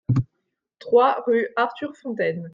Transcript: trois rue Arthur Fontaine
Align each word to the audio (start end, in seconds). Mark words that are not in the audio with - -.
trois 0.79 1.23
rue 1.27 1.47
Arthur 1.55 1.93
Fontaine 1.95 2.49